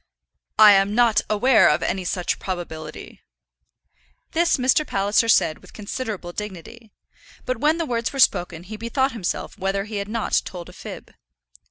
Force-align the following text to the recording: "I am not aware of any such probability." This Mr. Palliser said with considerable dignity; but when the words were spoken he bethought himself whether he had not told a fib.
"I 0.57 0.71
am 0.71 0.95
not 0.95 1.21
aware 1.29 1.69
of 1.69 1.83
any 1.83 2.05
such 2.05 2.39
probability." 2.39 3.21
This 4.31 4.57
Mr. 4.57 4.83
Palliser 4.83 5.29
said 5.29 5.59
with 5.59 5.73
considerable 5.73 6.31
dignity; 6.33 6.89
but 7.45 7.57
when 7.59 7.77
the 7.77 7.85
words 7.85 8.11
were 8.11 8.17
spoken 8.19 8.63
he 8.63 8.77
bethought 8.77 9.11
himself 9.11 9.59
whether 9.59 9.83
he 9.83 9.97
had 9.97 10.09
not 10.09 10.41
told 10.43 10.69
a 10.69 10.73
fib. 10.73 11.13